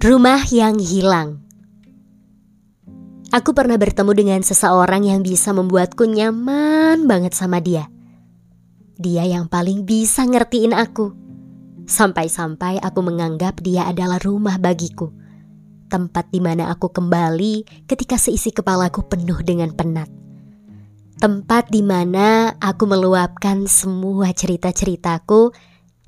Rumah 0.00 0.48
yang 0.48 0.80
hilang. 0.80 1.44
Aku 3.36 3.52
pernah 3.52 3.76
bertemu 3.76 4.16
dengan 4.16 4.40
seseorang 4.40 5.04
yang 5.04 5.20
bisa 5.20 5.52
membuatku 5.52 6.08
nyaman 6.08 7.04
banget 7.04 7.36
sama 7.36 7.60
dia. 7.60 7.84
Dia 8.96 9.28
yang 9.28 9.52
paling 9.52 9.84
bisa 9.84 10.24
ngertiin 10.24 10.72
aku. 10.72 11.12
Sampai-sampai 11.84 12.80
aku 12.80 13.00
menganggap 13.04 13.60
dia 13.60 13.92
adalah 13.92 14.16
rumah 14.24 14.56
bagiku. 14.56 15.12
Tempat 15.92 16.32
di 16.32 16.40
mana 16.40 16.72
aku 16.72 16.88
kembali 16.88 17.84
ketika 17.84 18.16
seisi 18.16 18.56
kepalaku 18.56 19.04
penuh 19.04 19.44
dengan 19.44 19.68
penat. 19.76 20.08
Tempat 21.20 21.68
di 21.68 21.84
mana 21.84 22.56
aku 22.56 22.88
meluapkan 22.88 23.68
semua 23.68 24.32
cerita-ceritaku 24.32 25.52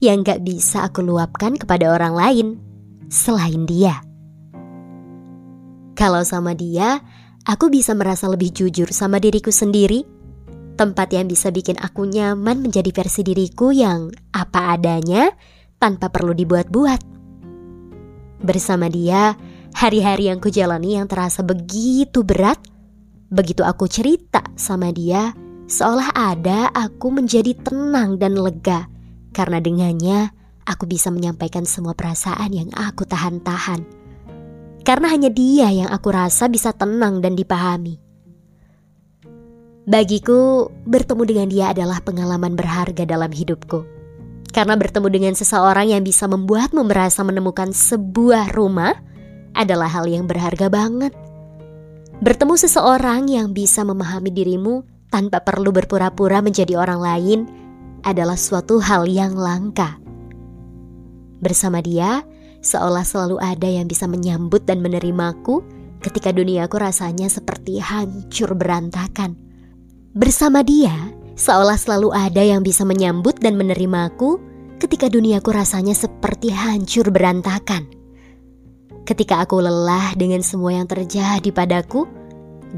yang 0.01 0.25
gak 0.25 0.41
bisa 0.41 0.81
aku 0.81 1.05
luapkan 1.05 1.61
kepada 1.61 1.93
orang 1.93 2.17
lain 2.17 2.72
selain 3.13 3.69
dia. 3.69 4.01
Kalau 5.93 6.25
sama 6.25 6.57
dia, 6.57 7.05
aku 7.45 7.69
bisa 7.69 7.93
merasa 7.93 8.25
lebih 8.33 8.49
jujur 8.49 8.89
sama 8.89 9.21
diriku 9.21 9.53
sendiri. 9.53 10.09
Tempat 10.81 11.13
yang 11.13 11.29
bisa 11.29 11.53
bikin 11.53 11.77
aku 11.77 12.09
nyaman 12.09 12.65
menjadi 12.65 12.89
versi 12.97 13.21
diriku 13.21 13.77
yang 13.77 14.09
apa 14.33 14.73
adanya 14.73 15.29
tanpa 15.77 16.09
perlu 16.09 16.33
dibuat-buat. 16.33 17.13
Bersama 18.41 18.89
dia, 18.89 19.37
hari-hari 19.77 20.33
yang 20.33 20.41
kujalani 20.41 20.97
yang 20.97 21.05
terasa 21.07 21.45
begitu 21.45 22.25
berat, 22.25 22.57
begitu 23.29 23.61
aku 23.63 23.85
cerita 23.85 24.41
sama 24.57 24.89
dia, 24.91 25.37
seolah 25.69 26.17
ada 26.17 26.73
aku 26.73 27.13
menjadi 27.13 27.53
tenang 27.61 28.17
dan 28.17 28.41
lega 28.41 28.89
karena 29.37 29.61
dengannya 29.61 30.33
aku 30.67 30.87
bisa 30.87 31.11
menyampaikan 31.11 31.67
semua 31.67 31.95
perasaan 31.95 32.51
yang 32.53 32.71
aku 32.75 33.07
tahan-tahan. 33.07 33.83
Karena 34.83 35.07
hanya 35.15 35.31
dia 35.31 35.71
yang 35.71 35.89
aku 35.91 36.11
rasa 36.11 36.51
bisa 36.51 36.75
tenang 36.75 37.23
dan 37.23 37.39
dipahami. 37.39 38.03
Bagiku, 39.83 40.71
bertemu 40.87 41.23
dengan 41.27 41.49
dia 41.51 41.67
adalah 41.75 41.99
pengalaman 42.03 42.55
berharga 42.55 43.03
dalam 43.03 43.31
hidupku. 43.31 43.83
Karena 44.53 44.79
bertemu 44.79 45.09
dengan 45.11 45.35
seseorang 45.35 45.91
yang 45.91 46.03
bisa 46.05 46.29
membuatmu 46.29 46.85
merasa 46.85 47.25
menemukan 47.25 47.73
sebuah 47.73 48.53
rumah 48.55 48.95
adalah 49.57 49.89
hal 49.89 50.07
yang 50.11 50.29
berharga 50.29 50.69
banget. 50.69 51.15
Bertemu 52.23 52.55
seseorang 52.55 53.27
yang 53.27 53.51
bisa 53.51 53.83
memahami 53.83 54.31
dirimu 54.31 54.87
tanpa 55.11 55.43
perlu 55.43 55.75
berpura-pura 55.75 56.39
menjadi 56.45 56.79
orang 56.79 57.01
lain 57.03 57.41
adalah 58.03 58.39
suatu 58.39 58.79
hal 58.83 59.07
yang 59.07 59.35
langka. 59.35 60.02
Bersama 61.43 61.83
dia, 61.83 62.23
seolah 62.63 63.03
selalu 63.03 63.43
ada 63.43 63.67
yang 63.67 63.91
bisa 63.91 64.07
menyambut 64.07 64.63
dan 64.63 64.79
menerimaku 64.79 65.67
ketika 65.99 66.31
duniaku 66.31 66.79
rasanya 66.79 67.27
seperti 67.27 67.83
hancur 67.83 68.55
berantakan. 68.55 69.35
Bersama 70.15 70.63
dia, 70.63 70.95
seolah 71.35 71.75
selalu 71.75 72.15
ada 72.15 72.47
yang 72.47 72.63
bisa 72.63 72.87
menyambut 72.87 73.43
dan 73.43 73.59
menerimaku 73.59 74.39
ketika 74.79 75.11
duniaku 75.11 75.51
rasanya 75.51 75.99
seperti 75.99 76.55
hancur 76.55 77.11
berantakan. 77.11 77.91
Ketika 79.03 79.43
aku 79.43 79.59
lelah 79.59 80.15
dengan 80.15 80.47
semua 80.47 80.79
yang 80.79 80.87
terjadi 80.87 81.51
padaku, 81.51 82.07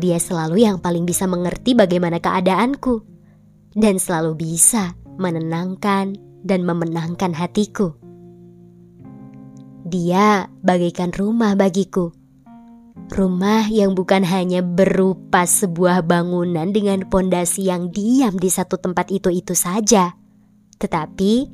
dia 0.01 0.17
selalu 0.17 0.65
yang 0.65 0.81
paling 0.81 1.05
bisa 1.05 1.29
mengerti 1.29 1.77
bagaimana 1.77 2.17
keadaanku 2.17 3.05
dan 3.77 4.01
selalu 4.01 4.41
bisa 4.41 4.97
menenangkan 5.21 6.17
dan 6.45 6.65
memenangkan 6.65 7.37
hatiku. 7.37 8.04
Dia 9.85 10.49
bagaikan 10.65 11.13
rumah 11.13 11.53
bagiku. 11.53 12.09
Rumah 13.13 13.69
yang 13.69 13.93
bukan 13.93 14.25
hanya 14.25 14.65
berupa 14.65 15.45
sebuah 15.45 16.09
bangunan 16.09 16.73
dengan 16.73 17.05
pondasi 17.05 17.69
yang 17.69 17.93
diam 17.93 18.33
di 18.41 18.49
satu 18.49 18.81
tempat 18.81 19.13
itu-itu 19.13 19.53
saja, 19.53 20.17
tetapi 20.81 21.53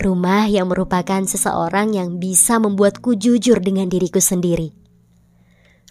rumah 0.00 0.48
yang 0.48 0.72
merupakan 0.72 1.20
seseorang 1.28 1.92
yang 1.92 2.16
bisa 2.16 2.56
membuatku 2.56 3.20
jujur 3.20 3.60
dengan 3.60 3.92
diriku 3.92 4.16
sendiri. 4.16 4.72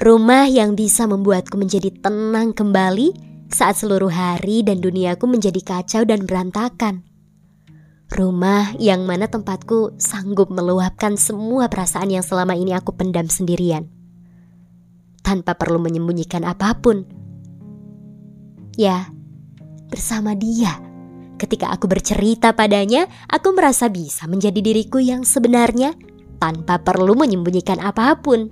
Rumah 0.02 0.50
yang 0.50 0.74
bisa 0.74 1.06
membuatku 1.06 1.62
menjadi 1.62 1.94
tenang 1.94 2.58
kembali 2.58 3.14
saat 3.54 3.78
seluruh 3.78 4.10
hari 4.10 4.66
dan 4.66 4.82
duniaku 4.82 5.30
menjadi 5.30 5.62
kacau 5.62 6.10
dan 6.10 6.26
berantakan. 6.26 7.06
Rumah 8.08 8.80
yang 8.80 9.04
mana 9.04 9.28
tempatku 9.28 10.00
sanggup 10.00 10.48
meluapkan 10.48 11.20
semua 11.20 11.68
perasaan 11.68 12.08
yang 12.08 12.24
selama 12.24 12.56
ini 12.56 12.72
aku 12.72 12.96
pendam 12.96 13.28
sendirian. 13.28 13.92
Tanpa 15.20 15.60
perlu 15.60 15.76
menyembunyikan 15.84 16.48
apa 16.48 16.72
pun. 16.80 17.04
Ya, 18.80 19.12
bersama 19.92 20.40
dia. 20.40 20.80
Ketika 21.36 21.68
aku 21.68 21.92
bercerita 21.92 22.56
padanya, 22.56 23.12
aku 23.28 23.52
merasa 23.52 23.92
bisa 23.92 24.24
menjadi 24.24 24.64
diriku 24.64 25.04
yang 25.04 25.28
sebenarnya 25.28 25.92
tanpa 26.40 26.80
perlu 26.80 27.12
menyembunyikan 27.12 27.84
apa 27.84 28.24
pun. 28.24 28.48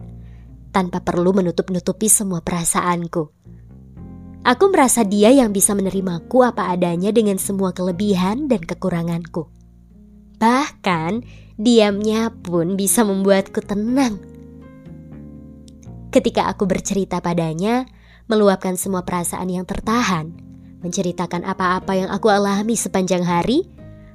Tanpa 0.76 1.00
perlu 1.00 1.32
menutup-nutupi 1.32 2.12
semua 2.12 2.44
perasaanku. 2.44 3.32
Aku 4.46 4.70
merasa 4.70 5.02
dia 5.02 5.34
yang 5.34 5.50
bisa 5.50 5.74
menerimaku 5.74 6.46
apa 6.46 6.70
adanya 6.70 7.10
dengan 7.10 7.42
semua 7.42 7.74
kelebihan 7.74 8.46
dan 8.46 8.62
kekuranganku. 8.62 9.50
Bahkan, 10.38 11.26
diamnya 11.58 12.30
pun 12.30 12.78
bisa 12.78 13.02
membuatku 13.02 13.66
tenang. 13.66 14.22
Ketika 16.14 16.46
aku 16.46 16.70
bercerita 16.70 17.26
padanya, 17.26 17.90
meluapkan 18.30 18.78
semua 18.78 19.02
perasaan 19.02 19.50
yang 19.50 19.66
tertahan, 19.66 20.38
menceritakan 20.86 21.42
apa-apa 21.42 21.98
yang 21.98 22.14
aku 22.14 22.30
alami 22.30 22.78
sepanjang 22.78 23.26
hari, 23.26 23.66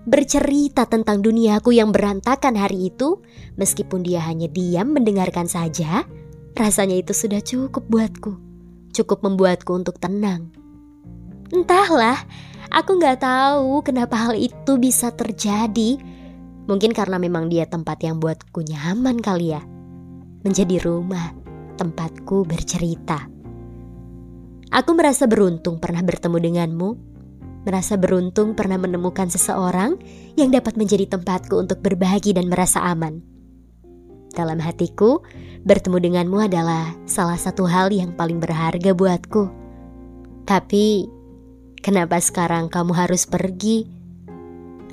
bercerita 0.06 0.86
tentang 0.86 1.26
duniaku 1.26 1.74
yang 1.74 1.90
berantakan 1.90 2.54
hari 2.54 2.94
itu, 2.94 3.18
meskipun 3.58 4.06
dia 4.06 4.22
hanya 4.22 4.46
diam 4.46 4.94
mendengarkan 4.94 5.50
saja, 5.50 6.06
rasanya 6.54 7.02
itu 7.02 7.10
sudah 7.10 7.42
cukup 7.42 7.82
buatku 7.90 8.49
cukup 9.00 9.24
membuatku 9.24 9.72
untuk 9.72 9.96
tenang. 9.96 10.52
Entahlah, 11.50 12.20
aku 12.70 13.00
nggak 13.00 13.24
tahu 13.24 13.80
kenapa 13.82 14.28
hal 14.28 14.38
itu 14.38 14.76
bisa 14.76 15.10
terjadi. 15.10 15.98
Mungkin 16.68 16.94
karena 16.94 17.18
memang 17.18 17.50
dia 17.50 17.66
tempat 17.66 18.04
yang 18.04 18.22
buatku 18.22 18.62
nyaman 18.62 19.18
kali 19.18 19.56
ya. 19.56 19.62
Menjadi 20.46 20.78
rumah, 20.84 21.34
tempatku 21.80 22.44
bercerita. 22.46 23.26
Aku 24.70 24.94
merasa 24.94 25.26
beruntung 25.26 25.82
pernah 25.82 26.04
bertemu 26.04 26.36
denganmu. 26.38 26.88
Merasa 27.66 27.98
beruntung 27.98 28.54
pernah 28.54 28.78
menemukan 28.78 29.26
seseorang 29.26 29.98
yang 30.38 30.54
dapat 30.54 30.78
menjadi 30.78 31.10
tempatku 31.10 31.58
untuk 31.58 31.82
berbagi 31.82 32.32
dan 32.32 32.46
merasa 32.46 32.86
aman. 32.86 33.29
Dalam 34.40 34.56
hatiku, 34.56 35.20
bertemu 35.68 36.00
denganmu 36.00 36.48
adalah 36.48 36.96
salah 37.04 37.36
satu 37.36 37.68
hal 37.68 37.92
yang 37.92 38.16
paling 38.16 38.40
berharga 38.40 38.96
buatku. 38.96 39.52
Tapi, 40.48 41.04
kenapa 41.84 42.16
sekarang 42.16 42.72
kamu 42.72 42.96
harus 42.96 43.28
pergi? 43.28 43.84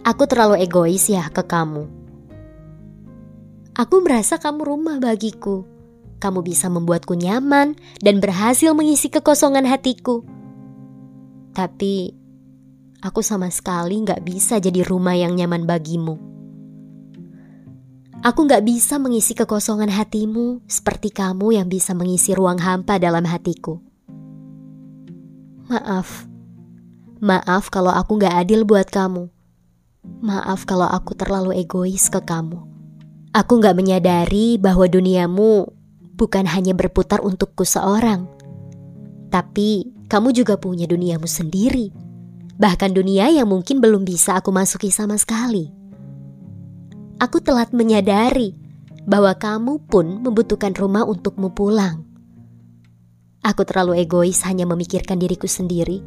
Aku 0.04 0.28
terlalu 0.28 0.68
egois 0.68 1.08
ya 1.08 1.32
ke 1.32 1.48
kamu. 1.48 1.88
Aku 3.72 4.04
merasa 4.04 4.36
kamu 4.36 4.68
rumah 4.68 5.00
bagiku. 5.00 5.64
Kamu 6.20 6.44
bisa 6.44 6.68
membuatku 6.68 7.16
nyaman 7.16 7.80
dan 8.04 8.20
berhasil 8.20 8.76
mengisi 8.76 9.08
kekosongan 9.08 9.64
hatiku. 9.64 10.28
Tapi, 11.56 12.12
aku 13.00 13.24
sama 13.24 13.48
sekali 13.48 14.04
gak 14.04 14.28
bisa 14.28 14.60
jadi 14.60 14.84
rumah 14.84 15.16
yang 15.16 15.40
nyaman 15.40 15.64
bagimu. 15.64 16.37
Aku 18.28 18.44
gak 18.44 18.68
bisa 18.68 19.00
mengisi 19.00 19.32
kekosongan 19.32 19.88
hatimu 19.88 20.60
seperti 20.68 21.16
kamu 21.16 21.56
yang 21.56 21.72
bisa 21.72 21.96
mengisi 21.96 22.36
ruang 22.36 22.60
hampa 22.60 23.00
dalam 23.00 23.24
hatiku. 23.24 23.80
Maaf, 25.72 26.28
maaf 27.24 27.72
kalau 27.72 27.88
aku 27.88 28.20
gak 28.20 28.36
adil 28.36 28.68
buat 28.68 28.92
kamu. 28.92 29.32
Maaf 30.20 30.68
kalau 30.68 30.92
aku 30.92 31.16
terlalu 31.16 31.56
egois 31.56 32.12
ke 32.12 32.20
kamu. 32.20 32.68
Aku 33.32 33.64
gak 33.64 33.80
menyadari 33.80 34.60
bahwa 34.60 34.92
duniamu 34.92 35.64
bukan 36.20 36.52
hanya 36.52 36.76
berputar 36.76 37.24
untukku 37.24 37.64
seorang, 37.64 38.28
tapi 39.32 39.96
kamu 40.12 40.36
juga 40.36 40.60
punya 40.60 40.84
duniamu 40.84 41.32
sendiri. 41.32 41.96
Bahkan 42.60 42.92
dunia 42.92 43.32
yang 43.32 43.48
mungkin 43.48 43.80
belum 43.80 44.04
bisa 44.04 44.36
aku 44.36 44.52
masuki 44.52 44.92
sama 44.92 45.16
sekali 45.16 45.77
aku 47.18 47.42
telah 47.42 47.66
menyadari 47.74 48.54
bahwa 49.08 49.34
kamu 49.34 49.82
pun 49.88 50.22
membutuhkan 50.22 50.74
rumah 50.78 51.08
untukmu 51.08 51.54
pulang. 51.54 52.06
Aku 53.46 53.64
terlalu 53.64 54.04
egois 54.04 54.44
hanya 54.44 54.68
memikirkan 54.68 55.18
diriku 55.18 55.48
sendiri. 55.48 56.04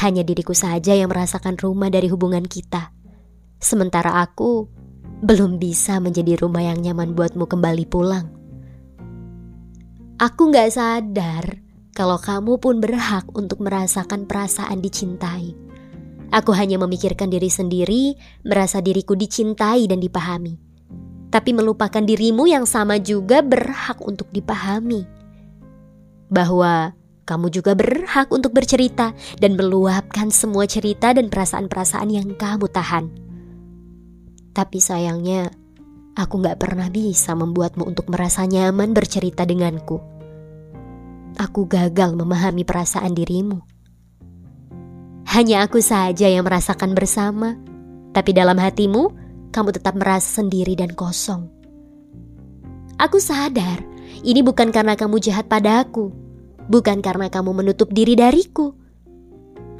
Hanya 0.00 0.24
diriku 0.24 0.56
saja 0.56 0.96
yang 0.96 1.12
merasakan 1.12 1.60
rumah 1.60 1.92
dari 1.92 2.08
hubungan 2.08 2.42
kita. 2.48 2.90
Sementara 3.60 4.24
aku 4.24 4.66
belum 5.22 5.60
bisa 5.60 6.00
menjadi 6.00 6.40
rumah 6.40 6.64
yang 6.64 6.80
nyaman 6.80 7.12
buatmu 7.12 7.44
kembali 7.46 7.84
pulang. 7.86 8.26
Aku 10.16 10.48
gak 10.48 10.72
sadar 10.72 11.60
kalau 11.92 12.16
kamu 12.16 12.56
pun 12.56 12.80
berhak 12.80 13.28
untuk 13.36 13.60
merasakan 13.60 14.24
perasaan 14.24 14.80
dicintai. 14.80 15.52
Aku 16.32 16.56
hanya 16.56 16.80
memikirkan 16.80 17.28
diri 17.28 17.52
sendiri, 17.52 18.16
merasa 18.40 18.80
diriku 18.80 19.12
dicintai 19.12 19.84
dan 19.84 20.00
dipahami. 20.00 20.56
Tapi 21.28 21.52
melupakan 21.52 22.00
dirimu 22.00 22.48
yang 22.48 22.64
sama 22.64 22.96
juga 22.96 23.44
berhak 23.44 24.00
untuk 24.00 24.32
dipahami. 24.32 25.04
Bahwa 26.32 26.96
kamu 27.28 27.52
juga 27.52 27.76
berhak 27.76 28.32
untuk 28.32 28.56
bercerita 28.56 29.12
dan 29.36 29.60
meluapkan 29.60 30.32
semua 30.32 30.64
cerita 30.64 31.12
dan 31.12 31.28
perasaan-perasaan 31.28 32.08
yang 32.08 32.32
kamu 32.36 32.66
tahan. 32.68 33.12
Tapi 34.56 34.78
sayangnya, 34.80 35.52
aku 36.16 36.40
gak 36.40 36.60
pernah 36.60 36.88
bisa 36.88 37.32
membuatmu 37.36 37.88
untuk 37.88 38.08
merasa 38.08 38.44
nyaman 38.48 38.92
bercerita 38.96 39.44
denganku. 39.44 40.00
Aku 41.40 41.64
gagal 41.64 42.12
memahami 42.12 42.64
perasaan 42.64 43.16
dirimu. 43.16 43.71
Hanya 45.32 45.64
aku 45.64 45.80
saja 45.80 46.28
yang 46.28 46.44
merasakan 46.44 46.92
bersama, 46.92 47.56
tapi 48.12 48.36
dalam 48.36 48.60
hatimu, 48.60 49.08
kamu 49.48 49.72
tetap 49.72 49.96
merasa 49.96 50.44
sendiri 50.44 50.76
dan 50.76 50.92
kosong. 50.92 51.48
Aku 53.00 53.16
sadar, 53.16 53.80
ini 54.20 54.44
bukan 54.44 54.68
karena 54.68 54.92
kamu 54.92 55.24
jahat 55.24 55.48
padaku, 55.48 56.12
bukan 56.68 57.00
karena 57.00 57.32
kamu 57.32 57.64
menutup 57.64 57.88
diri 57.96 58.12
dariku, 58.12 58.76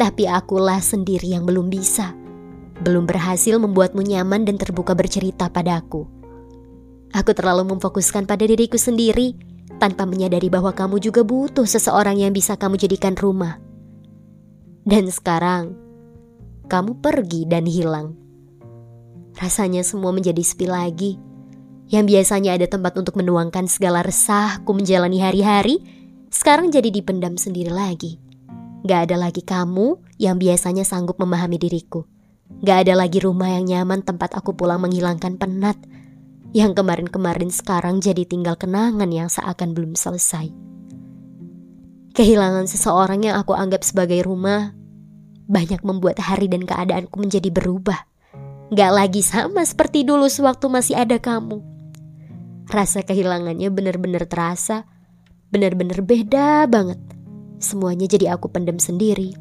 tapi 0.01 0.25
akulah 0.25 0.81
sendiri 0.81 1.37
yang 1.37 1.45
belum 1.45 1.69
bisa, 1.69 2.17
belum 2.81 3.05
berhasil 3.05 3.61
membuatmu 3.61 4.09
nyaman 4.09 4.49
dan 4.49 4.57
terbuka 4.57 4.97
bercerita 4.97 5.53
padaku. 5.53 6.09
Aku 7.13 7.37
terlalu 7.37 7.77
memfokuskan 7.77 8.25
pada 8.25 8.49
diriku 8.49 8.81
sendiri 8.81 9.37
tanpa 9.77 10.09
menyadari 10.09 10.49
bahwa 10.49 10.73
kamu 10.73 10.97
juga 10.97 11.21
butuh 11.29 11.69
seseorang 11.69 12.17
yang 12.25 12.33
bisa 12.33 12.57
kamu 12.57 12.81
jadikan 12.81 13.13
rumah. 13.21 13.61
Dan 14.83 15.07
sekarang, 15.07 15.79
kamu 16.67 16.99
pergi 16.99 17.47
dan 17.47 17.71
hilang. 17.71 18.19
Rasanya 19.39 19.87
semua 19.87 20.11
menjadi 20.11 20.43
sepi 20.43 20.67
lagi. 20.67 21.23
Yang 21.87 22.05
biasanya 22.11 22.59
ada 22.59 22.67
tempat 22.67 22.99
untuk 22.99 23.15
menuangkan 23.21 23.71
segala 23.71 24.03
resahku 24.03 24.75
menjalani 24.75 25.23
hari-hari, 25.23 25.85
sekarang 26.33 26.73
jadi 26.75 26.89
dipendam 26.91 27.39
sendiri 27.39 27.71
lagi. 27.71 28.19
Gak 28.83 29.07
ada 29.07 29.17
lagi 29.21 29.47
kamu 29.47 30.03
yang 30.19 30.43
biasanya 30.43 30.83
sanggup 30.83 31.21
memahami 31.23 31.61
diriku. 31.61 32.03
Gak 32.67 32.89
ada 32.89 32.99
lagi 32.99 33.23
rumah 33.23 33.55
yang 33.55 33.71
nyaman 33.71 34.03
tempat 34.03 34.35
aku 34.35 34.59
pulang 34.59 34.83
menghilangkan 34.83 35.39
penat. 35.39 35.79
Yang 36.51 36.83
kemarin-kemarin 36.83 37.55
sekarang 37.55 38.03
jadi 38.03 38.27
tinggal 38.27 38.59
kenangan 38.59 39.09
yang 39.15 39.31
seakan 39.31 39.73
belum 39.73 39.95
selesai. 39.95 40.72
Kehilangan 42.13 42.69
seseorang 42.69 43.25
yang 43.25 43.41
aku 43.41 43.57
anggap 43.57 43.81
sebagai 43.81 44.21
rumah 44.29 44.77
banyak 45.49 45.81
membuat 45.81 46.21
hari 46.21 46.45
dan 46.45 46.69
keadaanku 46.69 47.17
menjadi 47.17 47.49
berubah. 47.49 48.05
Gak 48.69 48.93
lagi 48.93 49.25
sama 49.25 49.65
seperti 49.65 50.05
dulu 50.05 50.29
sewaktu 50.29 50.69
masih 50.69 51.01
ada 51.01 51.17
kamu. 51.17 51.65
Rasa 52.69 53.01
kehilangannya 53.01 53.73
benar-benar 53.73 54.29
terasa, 54.29 54.85
benar-benar 55.49 56.05
beda 56.05 56.69
banget. 56.69 57.01
Semuanya 57.65 58.05
jadi 58.05 58.37
aku 58.37 58.53
pendem 58.53 58.77
sendiri. 58.77 59.33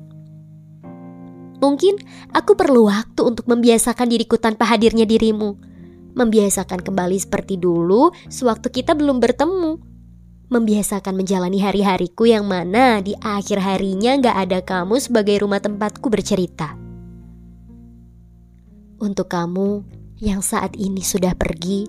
Mungkin 1.60 2.00
aku 2.32 2.56
perlu 2.56 2.88
waktu 2.88 3.20
untuk 3.36 3.52
membiasakan 3.52 4.08
diriku 4.08 4.40
tanpa 4.40 4.64
hadirnya 4.72 5.04
dirimu. 5.04 5.60
Membiasakan 6.16 6.88
kembali 6.88 7.20
seperti 7.20 7.60
dulu 7.60 8.16
sewaktu 8.32 8.72
kita 8.72 8.96
belum 8.96 9.20
bertemu 9.20 9.91
membiasakan 10.52 11.16
menjalani 11.16 11.64
hari-hariku 11.64 12.28
yang 12.28 12.44
mana 12.44 13.00
di 13.00 13.16
akhir 13.24 13.64
harinya 13.64 14.20
gak 14.20 14.38
ada 14.38 14.60
kamu 14.60 15.00
sebagai 15.00 15.40
rumah 15.48 15.64
tempatku 15.64 16.12
bercerita. 16.12 16.76
Untuk 19.00 19.32
kamu 19.32 19.88
yang 20.20 20.44
saat 20.44 20.76
ini 20.76 21.00
sudah 21.02 21.34
pergi, 21.34 21.88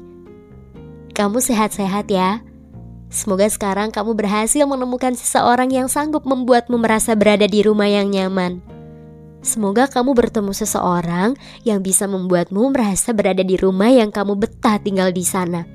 kamu 1.13 1.43
sehat-sehat 1.43 2.07
ya. 2.09 2.41
Semoga 3.13 3.45
sekarang 3.51 3.93
kamu 3.93 4.17
berhasil 4.17 4.65
menemukan 4.65 5.13
seseorang 5.13 5.69
yang 5.69 5.91
sanggup 5.91 6.25
membuatmu 6.25 6.81
merasa 6.81 7.13
berada 7.13 7.45
di 7.45 7.61
rumah 7.61 7.85
yang 7.85 8.09
nyaman. 8.09 8.65
Semoga 9.43 9.91
kamu 9.91 10.15
bertemu 10.15 10.55
seseorang 10.55 11.35
yang 11.67 11.83
bisa 11.83 12.07
membuatmu 12.07 12.73
merasa 12.73 13.11
berada 13.11 13.43
di 13.43 13.59
rumah 13.59 13.91
yang 13.91 14.09
kamu 14.09 14.39
betah 14.39 14.79
tinggal 14.79 15.11
di 15.11 15.27
sana. 15.27 15.67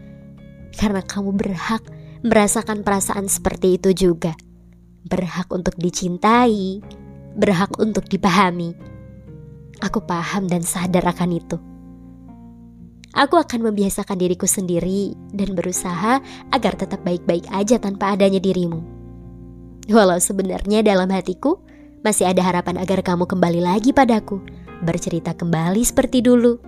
Karena 0.74 1.04
kamu 1.04 1.36
berhak 1.36 1.84
merasakan 2.28 2.84
perasaan 2.84 3.32
seperti 3.32 3.80
itu 3.80 3.96
juga. 3.96 4.36
Berhak 5.08 5.48
untuk 5.56 5.80
dicintai, 5.80 6.84
berhak 7.40 7.80
untuk 7.80 8.04
dipahami. 8.12 8.76
Aku 9.80 10.04
paham 10.04 10.52
dan 10.52 10.68
sadar 10.68 11.08
akan 11.08 11.32
itu. 11.32 11.58
Aku 13.16 13.40
akan 13.40 13.72
membiasakan 13.72 14.20
diriku 14.20 14.46
sendiri 14.46 15.16
dan 15.32 15.56
berusaha 15.56 16.20
agar 16.52 16.74
tetap 16.76 17.02
baik-baik 17.08 17.48
aja 17.56 17.80
tanpa 17.80 18.14
adanya 18.14 18.44
dirimu. 18.44 18.84
Walau 19.88 20.20
sebenarnya 20.20 20.84
dalam 20.84 21.08
hatiku 21.08 21.64
masih 22.04 22.28
ada 22.28 22.44
harapan 22.44 22.76
agar 22.78 23.00
kamu 23.02 23.24
kembali 23.26 23.64
lagi 23.64 23.96
padaku, 23.96 24.44
bercerita 24.84 25.32
kembali 25.34 25.82
seperti 25.82 26.20
dulu, 26.20 26.60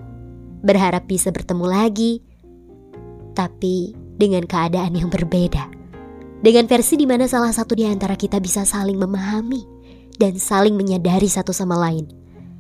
berharap 0.64 1.06
bisa 1.06 1.30
bertemu 1.30 1.66
lagi. 1.68 2.24
Tapi 3.36 4.09
dengan 4.20 4.44
keadaan 4.44 5.00
yang 5.00 5.08
berbeda. 5.08 5.72
Dengan 6.44 6.68
versi 6.68 7.00
di 7.00 7.08
mana 7.08 7.28
salah 7.28 7.56
satu 7.56 7.76
di 7.76 7.88
antara 7.88 8.20
kita 8.20 8.44
bisa 8.44 8.68
saling 8.68 9.00
memahami 9.00 9.64
dan 10.20 10.36
saling 10.36 10.76
menyadari 10.76 11.32
satu 11.32 11.56
sama 11.56 11.80
lain. 11.80 12.12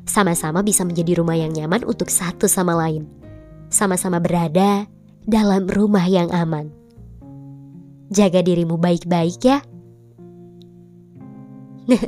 Sama-sama 0.07 0.63
bisa 0.63 0.87
menjadi 0.87 1.19
rumah 1.19 1.35
yang 1.35 1.51
nyaman 1.51 1.83
untuk 1.83 2.07
satu 2.07 2.47
sama 2.47 2.73
lain. 2.73 3.05
Sama-sama 3.69 4.17
berada 4.17 4.87
dalam 5.27 5.69
rumah 5.69 6.07
yang 6.07 6.31
aman. 6.33 6.73
Jaga 8.09 8.41
dirimu 8.41 8.81
baik-baik 8.81 9.37
ya. 9.45 9.61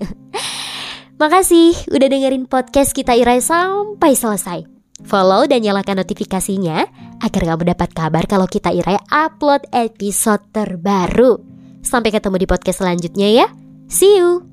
Makasih 1.22 1.94
udah 1.94 2.08
dengerin 2.10 2.50
podcast 2.50 2.98
kita 2.98 3.14
Irai 3.14 3.38
sampai 3.46 4.18
selesai. 4.18 4.66
Follow 5.06 5.46
dan 5.46 5.62
nyalakan 5.62 6.02
notifikasinya 6.02 6.90
agar 7.22 7.42
kamu 7.54 7.64
dapat 7.72 7.90
kabar 7.94 8.24
kalau 8.26 8.50
kita 8.50 8.74
Irai 8.74 8.98
upload 9.08 9.70
episode 9.72 10.42
terbaru. 10.52 11.38
Sampai 11.82 12.14
ketemu 12.14 12.42
di 12.42 12.48
podcast 12.50 12.82
selanjutnya 12.82 13.30
ya. 13.30 13.48
See 13.88 14.18
you. 14.18 14.51